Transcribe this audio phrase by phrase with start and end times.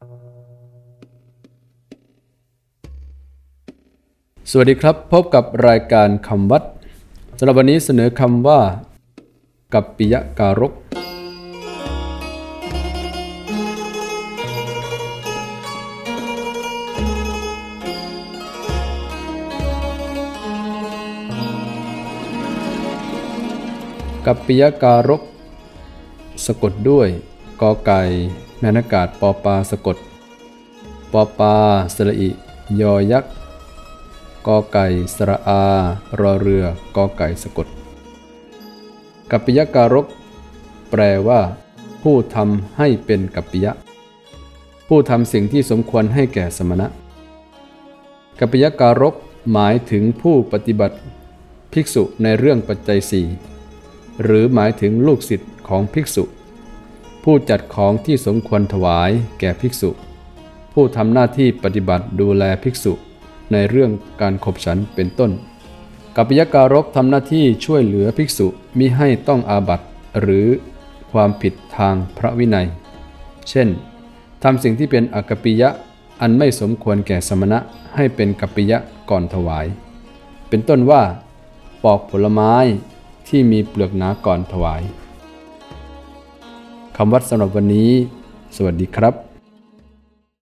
[0.00, 0.02] ส
[4.58, 6.62] วัสดีครับ พบกับรายการคำวัด
[7.38, 8.60] สำหรับวันนี้เสนอคำว่า
[9.74, 10.72] กัปปิยการก
[24.26, 25.22] กัปปิยการก
[26.44, 27.08] สะกดด้วย
[27.60, 28.02] กอไก่
[28.62, 29.96] แมนากาศปอปาสะกด
[31.12, 31.54] ปอปา
[31.94, 32.28] สระอิ
[32.80, 33.32] ยอยักษ์
[34.46, 35.62] กอไก่สระอา
[36.20, 36.64] รอเรือ
[36.96, 37.66] กอไก่สะกด
[39.30, 40.06] กัปปิยการก
[40.90, 41.40] แปลว่า
[42.02, 43.72] ผู้ทำให้เป็นกัปปิยะ
[44.88, 46.86] ผู้ทำสิ่งที่สมควรให้แก่สมณะ
[48.38, 49.14] กัปปิยการก
[49.52, 50.96] หมายถึงผู้ปฏิบัติ
[51.72, 53.26] ภิกษุในเรื่องปัจจัยสี่
[54.22, 56.24] หรือหมายถึงลูกศิษย์ของภิกษุ
[57.24, 59.10] ผู้จัดของที่สมควรถวาย
[59.40, 59.90] แก่ภิกษุ
[60.72, 62.92] ผู้ทำหน้าที่ปฏิบัติดูแลภิกษุ
[63.52, 63.90] ในเรื่อง
[64.20, 65.30] การขบฉันเป็นต้น
[66.16, 68.46] กัปปิยการกทำหน้าที่ช่วยเหลือภิกษุ
[68.78, 69.80] มิให้ต้องอาบัต
[70.20, 70.46] หรือ
[71.12, 72.66] ความผิดทางพระวินัย
[73.48, 73.68] เช่น
[74.42, 75.68] ทำสิ่งที่เป็นอกปปิยะ
[76.20, 77.58] อันไม่สมควรแก่สมณะ
[77.94, 78.78] ให้เป็นกัปปิยะ
[79.10, 79.66] ก่อนถวาย
[80.48, 81.02] เป็นต้นว่า
[81.84, 82.54] ปอกผลไม้
[83.28, 84.82] ที่มีเปลือกหนาก่อนถวาย
[87.02, 87.90] คำวัดสำหรับวันนี้
[88.56, 89.29] สวัสดีครับ